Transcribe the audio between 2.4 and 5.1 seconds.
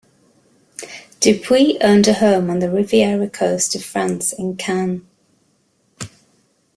on the Riviera coast of France in Cannes.